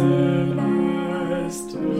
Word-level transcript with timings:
céleste. 0.00 1.99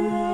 Thank 0.00 0.12
you. 0.12 0.29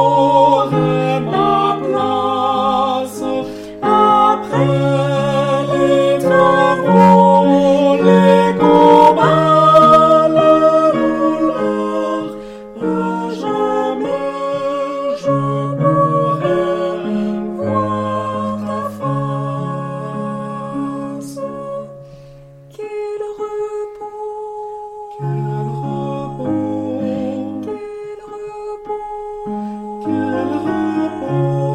Que 30.03 31.70